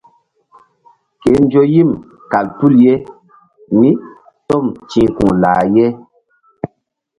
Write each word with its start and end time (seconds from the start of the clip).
Ke 1.21 1.29
nzo 1.43 1.61
yim 1.73 1.89
kal 2.31 2.47
tul 2.57 2.73
mí 3.79 3.89
tom 4.47 4.65
ti̧h 4.89 5.09
ku̧ 5.15 5.27
lah 5.41 5.63
ye. 5.75 5.87